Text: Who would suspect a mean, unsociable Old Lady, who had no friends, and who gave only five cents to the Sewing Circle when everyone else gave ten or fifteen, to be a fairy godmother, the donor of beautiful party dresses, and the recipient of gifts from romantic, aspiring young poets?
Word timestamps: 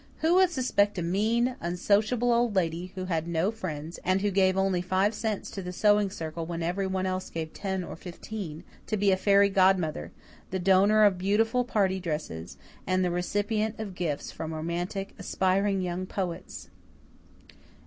Who 0.21 0.33
would 0.33 0.49
suspect 0.49 0.97
a 0.97 1.03
mean, 1.03 1.57
unsociable 1.61 2.33
Old 2.33 2.55
Lady, 2.55 2.91
who 2.95 3.05
had 3.05 3.27
no 3.27 3.51
friends, 3.51 3.99
and 4.03 4.21
who 4.21 4.31
gave 4.31 4.57
only 4.57 4.81
five 4.81 5.13
cents 5.13 5.51
to 5.51 5.61
the 5.61 5.71
Sewing 5.71 6.09
Circle 6.09 6.47
when 6.47 6.63
everyone 6.63 7.05
else 7.05 7.29
gave 7.29 7.53
ten 7.53 7.83
or 7.83 7.95
fifteen, 7.95 8.63
to 8.87 8.97
be 8.97 9.11
a 9.11 9.15
fairy 9.15 9.47
godmother, 9.49 10.11
the 10.49 10.57
donor 10.57 11.03
of 11.03 11.19
beautiful 11.19 11.63
party 11.63 11.99
dresses, 11.99 12.57
and 12.87 13.05
the 13.05 13.11
recipient 13.11 13.79
of 13.79 13.93
gifts 13.93 14.31
from 14.31 14.55
romantic, 14.55 15.13
aspiring 15.19 15.81
young 15.83 16.07
poets? 16.07 16.71